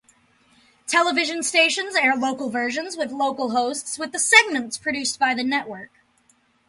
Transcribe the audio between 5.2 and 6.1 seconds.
the network.